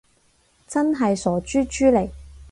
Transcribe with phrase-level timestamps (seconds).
[0.67, 2.09] 真係傻豬豬嚟